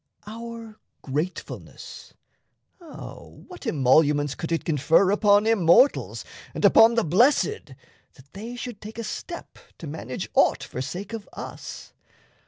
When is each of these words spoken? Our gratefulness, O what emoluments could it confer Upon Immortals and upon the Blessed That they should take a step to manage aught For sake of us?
Our 0.25 0.79
gratefulness, 1.03 2.15
O 2.79 3.43
what 3.47 3.67
emoluments 3.67 4.33
could 4.33 4.51
it 4.51 4.65
confer 4.65 5.11
Upon 5.11 5.45
Immortals 5.45 6.25
and 6.55 6.65
upon 6.65 6.95
the 6.95 7.03
Blessed 7.03 7.75
That 8.15 8.33
they 8.33 8.55
should 8.55 8.81
take 8.81 8.97
a 8.97 9.03
step 9.03 9.59
to 9.77 9.85
manage 9.85 10.27
aught 10.33 10.63
For 10.63 10.81
sake 10.81 11.13
of 11.13 11.29
us? 11.33 11.93